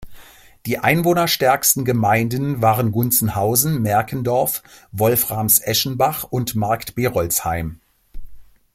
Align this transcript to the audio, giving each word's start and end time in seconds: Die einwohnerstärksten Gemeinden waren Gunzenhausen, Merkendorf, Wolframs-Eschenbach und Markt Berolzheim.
Die 0.65 0.79
einwohnerstärksten 0.79 1.85
Gemeinden 1.85 2.59
waren 2.63 2.91
Gunzenhausen, 2.91 3.83
Merkendorf, 3.83 4.63
Wolframs-Eschenbach 4.91 6.23
und 6.23 6.55
Markt 6.55 6.95
Berolzheim. 6.95 7.79